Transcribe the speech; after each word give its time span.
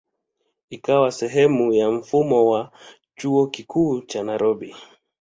Ikawa 0.69 1.11
sehemu 1.11 1.73
ya 1.73 1.91
mfumo 1.91 2.49
wa 2.49 2.71
Chuo 3.15 3.47
Kikuu 3.47 4.01
cha 4.01 4.23
Nairobi. 4.23 4.75